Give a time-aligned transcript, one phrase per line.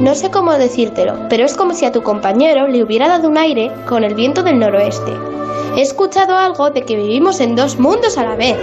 [0.00, 3.36] No sé cómo decírtelo, pero es como si a tu compañero le hubiera dado un
[3.36, 5.12] aire con el viento del noroeste.
[5.76, 8.56] He escuchado algo de que vivimos en dos mundos a la vez.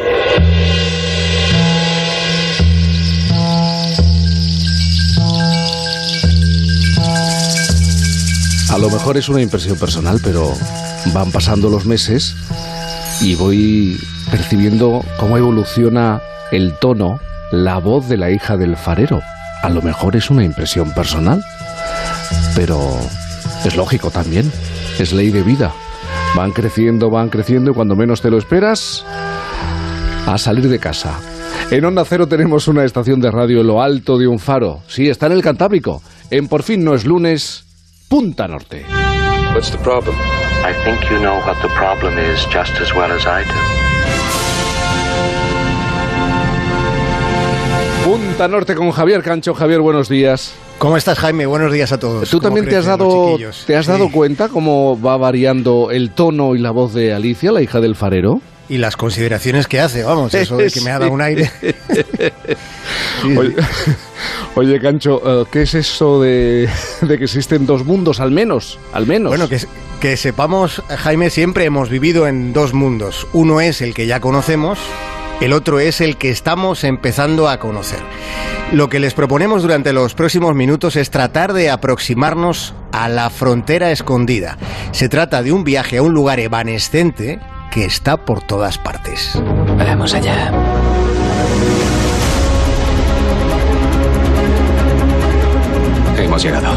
[8.72, 10.52] A lo mejor es una impresión personal, pero
[11.14, 12.36] van pasando los meses
[13.22, 13.98] y voy
[14.30, 16.22] percibiendo cómo evoluciona
[16.52, 17.20] el tono,
[17.52, 19.22] la voz de la hija del farero.
[19.62, 21.44] A lo mejor es una impresión personal,
[22.56, 22.98] pero
[23.64, 24.52] es lógico también,
[25.00, 25.74] es ley de vida.
[26.36, 29.06] Van creciendo, van creciendo y cuando menos te lo esperas,
[30.28, 31.20] a salir de casa.
[31.72, 34.82] En Onda Cero tenemos una estación de radio en lo alto de un faro.
[34.88, 36.02] Sí, está en el Cantábrico.
[36.30, 37.66] En Por fin no es lunes,
[38.08, 38.86] Punta Norte.
[39.54, 40.16] What's the problem?
[40.64, 43.85] I think you know what the problem is just as well as I do.
[48.06, 49.56] Punta Norte con Javier Cancho.
[49.56, 50.54] Javier, buenos días.
[50.78, 51.48] ¿Cómo estás, Jaime?
[51.48, 52.30] Buenos días a todos.
[52.30, 53.92] ¿Tú ¿Cómo también te has dado, te has Sí.
[53.92, 57.96] dado cuenta cómo va variando el tono y la voz de Alicia, la hija del
[57.96, 58.42] farero?
[58.70, 61.50] Y las consideraciones que hace, vamos, eso de que me ha dado un aire.
[63.22, 63.56] Sí, Oye,
[64.56, 66.70] oye, Cancho, eh, ¿qué es eso de,
[67.02, 68.78] de que existen dos mundos, al menos?
[68.94, 69.30] Al menos.
[69.30, 69.60] Bueno, que,
[70.00, 73.26] que sepamos, Jaime, siempre hemos vivido en dos mundos.
[73.34, 74.78] Uno es el que ya conocemos,
[75.42, 78.00] el otro es el que estamos empezando a conocer.
[78.72, 83.92] Lo que les proponemos durante los próximos minutos es tratar de aproximarnos a la frontera
[83.92, 84.58] escondida.
[84.92, 87.40] Se trata de un viaje a un lugar evanescente
[87.72, 89.40] que está por todas partes.
[89.78, 90.52] Vamos allá.
[96.18, 96.72] Hemos llegado.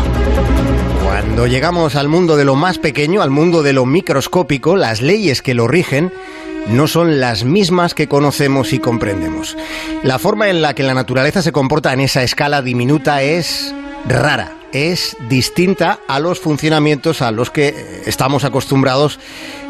[1.05, 5.41] Cuando llegamos al mundo de lo más pequeño, al mundo de lo microscópico, las leyes
[5.41, 6.13] que lo rigen
[6.69, 9.57] no son las mismas que conocemos y comprendemos.
[10.03, 13.75] La forma en la que la naturaleza se comporta en esa escala diminuta es
[14.07, 19.19] rara, es distinta a los funcionamientos a los que estamos acostumbrados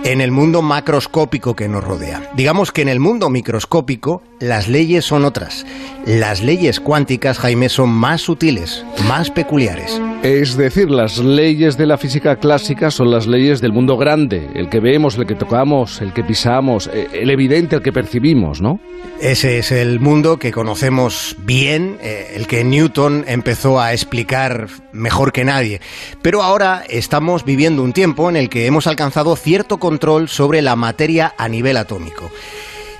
[0.04, 2.30] en el mundo macroscópico que nos rodea.
[2.34, 5.66] Digamos que en el mundo microscópico las leyes son otras.
[6.06, 10.00] Las leyes cuánticas, Jaime, son más sutiles, más peculiares.
[10.22, 14.68] Es decir, las leyes de la física clásica son las leyes del mundo grande, el
[14.68, 18.80] que vemos, el que tocamos, el que pisamos, eh, el evidente, el que percibimos, ¿no?
[19.20, 25.32] Ese es el mundo que conocemos bien, eh, el que Newton empezó a explicar mejor
[25.32, 25.80] que nadie.
[26.22, 30.76] Pero ahora estamos viviendo un tiempo en el que hemos alcanzado cierto control sobre la
[30.76, 32.30] materia a nivel atómico.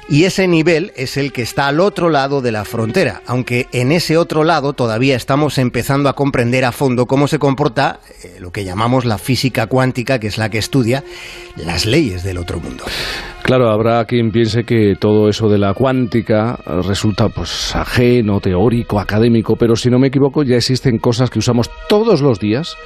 [0.09, 3.93] Y ese nivel es el que está al otro lado de la frontera, aunque en
[3.93, 8.50] ese otro lado todavía estamos empezando a comprender a fondo cómo se comporta eh, lo
[8.50, 11.04] que llamamos la física cuántica, que es la que estudia
[11.56, 12.84] las leyes del otro mundo.
[13.43, 19.56] Claro, habrá quien piense que todo eso de la cuántica resulta pues ajeno, teórico, académico,
[19.56, 22.77] pero si no me equivoco ya existen cosas que usamos todos los días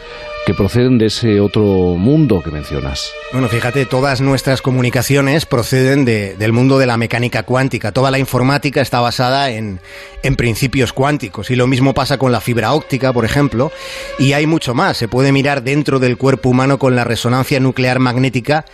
[0.46, 1.62] que proceden de ese otro
[1.98, 3.10] mundo que mencionas.
[3.32, 7.90] Bueno, fíjate, todas nuestras comunicaciones proceden de- del mundo de la mecánica cuántica.
[7.90, 9.80] Toda la informática está basada en,
[10.22, 11.50] en principios cuánticos.
[11.50, 13.72] Y lo mismo pasa con la fibra óptica, por ejemplo.
[14.20, 14.96] Y hay mucho más.
[14.96, 18.64] Se puede mirar dentro del cuerpo humano con la resonancia nuclear magnética.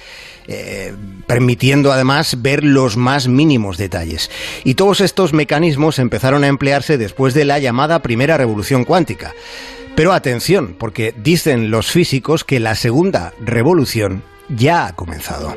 [0.48, 0.94] Eh,
[1.26, 4.30] permitiendo además ver los más mínimos detalles.
[4.64, 9.34] Y todos estos mecanismos empezaron a emplearse después de la llamada primera revolución cuántica.
[9.94, 15.54] Pero atención, porque dicen los físicos que la segunda revolución ya ha comenzado.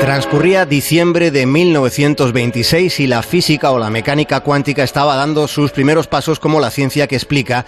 [0.00, 6.06] Transcurría diciembre de 1926 y la física o la mecánica cuántica estaba dando sus primeros
[6.06, 7.66] pasos como la ciencia que explica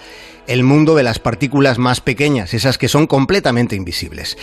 [0.49, 4.35] el mundo de las partículas más pequeñas, esas que son completamente invisibles.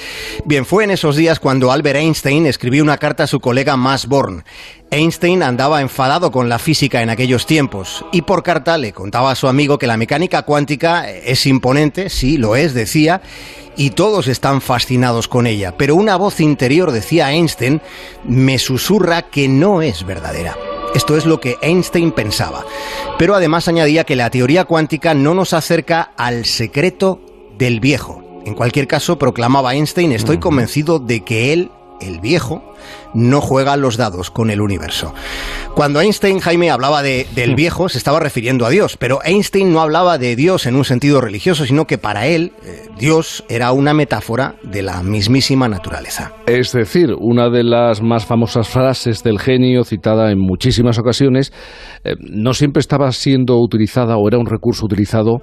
[0.44, 4.06] Bien, fue en esos días cuando Albert Einstein escribió una carta a su colega Max
[4.06, 4.44] Born.
[4.92, 9.34] Einstein andaba enfadado con la física en aquellos tiempos y por carta le contaba a
[9.34, 13.20] su amigo que la mecánica cuántica es imponente, sí, lo es, decía,
[13.76, 17.82] y todos están fascinados con ella, pero una voz interior, decía Einstein,
[18.24, 20.56] me susurra que no es verdadera.
[20.96, 22.64] Esto es lo que Einstein pensaba.
[23.18, 27.20] Pero además añadía que la teoría cuántica no nos acerca al secreto
[27.58, 28.40] del viejo.
[28.46, 31.70] En cualquier caso, proclamaba Einstein, estoy convencido de que él,
[32.00, 32.62] el viejo,
[33.14, 35.14] no juega los dados con el universo.
[35.74, 39.80] Cuando Einstein, Jaime, hablaba de, del viejo, se estaba refiriendo a Dios, pero Einstein no
[39.80, 43.94] hablaba de Dios en un sentido religioso, sino que para él eh, Dios era una
[43.94, 46.32] metáfora de la mismísima naturaleza.
[46.46, 51.52] Es decir, una de las más famosas frases del genio, citada en muchísimas ocasiones,
[52.04, 55.40] eh, no siempre estaba siendo utilizada o era un recurso utilizado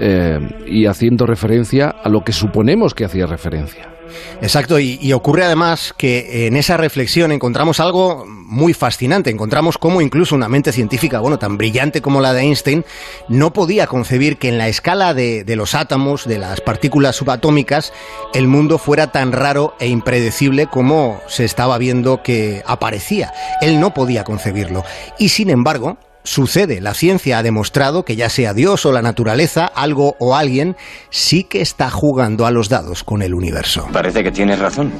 [0.00, 3.91] eh, y haciendo referencia a lo que suponemos que hacía referencia.
[4.40, 9.30] Exacto, y, ocurre además que en esa reflexión encontramos algo muy fascinante.
[9.30, 12.84] Encontramos cómo incluso una mente científica, bueno, tan brillante como la de Einstein,
[13.28, 17.92] no podía concebir que en la escala de, de los átomos, de las partículas subatómicas,
[18.34, 23.32] el mundo fuera tan raro e impredecible como se estaba viendo que aparecía.
[23.60, 24.84] Él no podía concebirlo.
[25.18, 26.80] Y sin embargo, sucede.
[26.80, 30.76] La ciencia ha demostrado que ya sea Dios o la naturaleza, algo o alguien,
[31.10, 33.86] sí que está jugando a los dados con el universo.
[33.92, 34.92] Parece que tienes razón.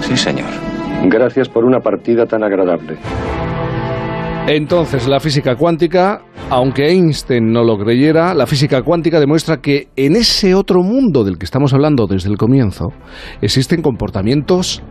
[0.00, 0.50] Sí, señor.
[1.04, 2.96] Gracias por una partida tan agradable.
[4.46, 6.20] Entonces, la física cuántica,
[6.50, 11.38] aunque Einstein no lo creyera, la física cuántica demuestra que en ese otro mundo del
[11.38, 12.88] que estamos hablando desde el comienzo,
[13.40, 14.82] existen comportamientos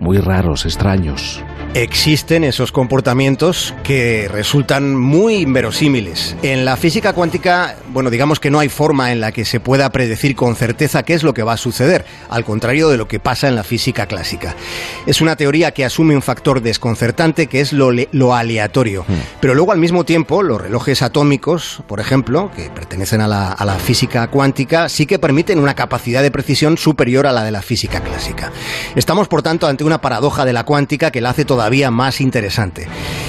[0.00, 1.44] muy raros, extraños
[1.82, 6.34] existen esos comportamientos que resultan muy inverosímiles.
[6.42, 9.90] En la física cuántica, bueno, digamos que no hay forma en la que se pueda
[9.90, 13.20] predecir con certeza qué es lo que va a suceder, al contrario de lo que
[13.20, 14.56] pasa en la física clásica.
[15.04, 19.04] Es una teoría que asume un factor desconcertante que es lo, aleatorio.
[19.06, 19.20] Hmm.
[19.40, 23.64] Pero luego al mismo tiempo, los relojes atómicos, por ejemplo, que pertenecen a la, a
[23.66, 27.60] la física cuántica, sí que permiten una capacidad de precisión superior a la de la
[27.60, 28.50] física clásica.
[28.94, 32.88] Estamos, por tanto, ante una paradoja de la cuántica que la hace toda más interesante.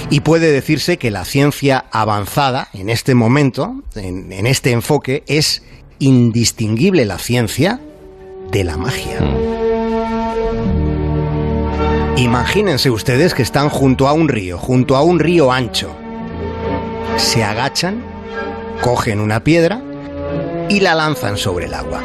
[0.10, 5.64] Y puede decirse que la ciencia avanzada en este momento, en, este enfoque, es
[6.00, 7.80] indistinguible la ciencia
[8.52, 9.20] de la magia.
[12.18, 15.96] Imagínense ustedes que están junto a un río, junto a un río ancho.
[17.18, 18.04] Se agachan,
[18.82, 19.82] cogen una piedra
[20.70, 22.02] y la lanzan sobre el agua.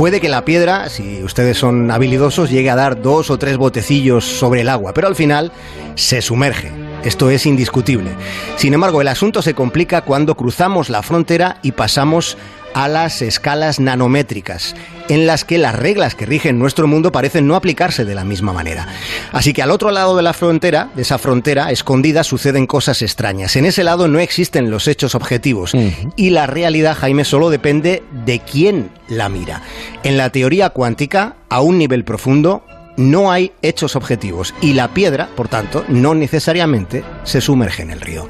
[0.00, 4.24] Puede que la piedra, si ustedes son habilidosos, llegue a dar dos o tres botecillos
[4.24, 5.52] sobre el agua, pero al final
[5.94, 6.72] se sumerge.
[7.04, 8.10] Esto es indiscutible.
[8.56, 12.36] Sin embargo, el asunto se complica cuando cruzamos la frontera y pasamos
[12.74, 14.74] a las escalas nanométricas,
[15.08, 18.52] en las que las reglas que rigen nuestro mundo parecen no aplicarse de la misma
[18.52, 18.86] manera.
[19.32, 23.56] Así que al otro lado de la frontera, de esa frontera escondida, suceden cosas extrañas.
[23.56, 25.72] En ese lado no existen los hechos objetivos
[26.16, 29.62] y la realidad, Jaime, solo depende de quién la mira.
[30.04, 32.62] En la teoría cuántica, a un nivel profundo,
[33.00, 38.00] no hay hechos objetivos y la piedra, por tanto, no necesariamente se sumerge en el
[38.00, 38.28] río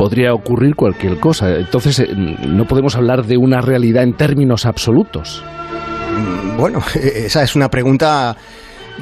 [0.00, 1.50] podría ocurrir cualquier cosa.
[1.56, 5.44] Entonces, eh, no podemos hablar de una realidad en términos absolutos.
[6.16, 8.34] Mm, bueno, esa es una pregunta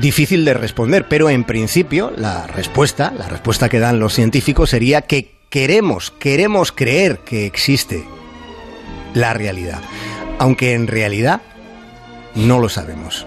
[0.01, 5.03] difícil de responder, pero en principio la respuesta, la respuesta que dan los científicos sería
[5.03, 8.05] que queremos, queremos creer que existe
[9.15, 9.81] la realidad,
[10.41, 11.43] aunque en realidad
[12.35, 13.25] no lo sabemos.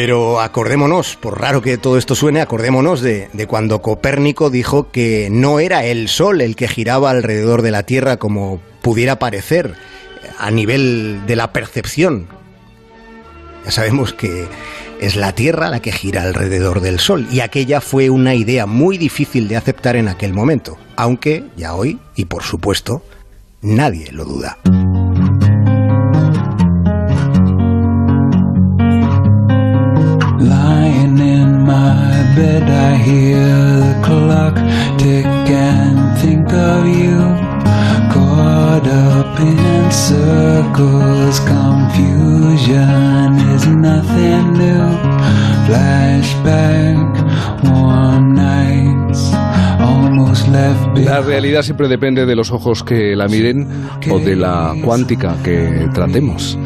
[0.00, 5.58] Pero acordémonos, por raro que todo esto suene, acordémonos de, cuando Copérnico dijo que no
[5.58, 9.74] era el Sol el que giraba alrededor de la Tierra como pudiera parecer
[10.38, 12.28] a nivel de la percepción.
[13.64, 14.46] Ya sabemos que
[15.00, 18.98] es la Tierra la que gira alrededor del Sol y aquella fue una idea muy
[18.98, 23.02] difícil de aceptar en aquel momento, aunque ya hoy, y por supuesto,
[23.62, 24.58] nadie lo duda.
[32.38, 33.46] Bed I hear
[33.86, 34.54] the clock
[35.00, 37.18] tick and think of you.
[38.14, 44.86] Caught up in circles, confusion is nothing new.
[45.66, 46.97] Flashback,
[51.04, 53.66] La realidad siempre depende de los ojos que la miren
[54.10, 56.58] o de la cuántica que tratemos.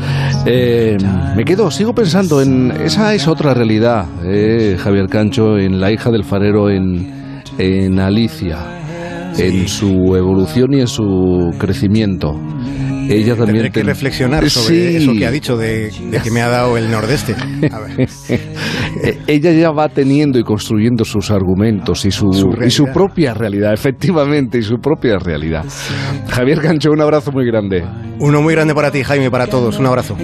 [0.47, 0.97] Eh,
[1.37, 6.11] me quedo, sigo pensando en esa es otra realidad, eh, Javier Cancho, en la hija
[6.11, 8.59] del farero en, en Alicia,
[9.37, 12.35] en su evolución y en su crecimiento.
[13.09, 15.91] Ella también Tendré que reflexionar sobre eso que ha dicho de,
[16.23, 17.35] que me ha dado el nordeste.
[19.05, 22.29] Eh, ella ya va teniendo y construyendo sus argumentos y su,
[22.65, 25.65] y su propia realidad, efectivamente, y su propia realidad.
[26.29, 27.85] Javier Cancho, un abrazo muy grande.
[28.21, 29.79] Uno muy grande para ti, Jaime, para todos.
[29.79, 30.17] Un abrazo.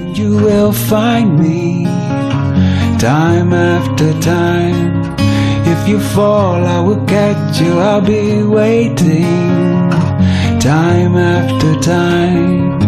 [2.99, 5.03] Time after time.
[5.65, 7.79] If you fall, I will catch you.
[7.79, 10.18] I'll be waiting.
[10.69, 12.79] Time after time.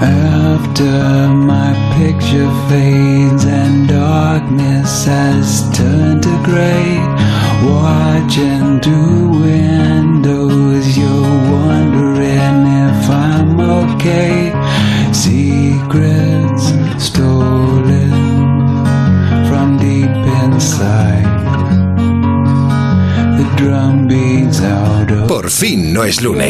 [0.00, 2.99] After my picture fades
[25.92, 26.38] no es lunes.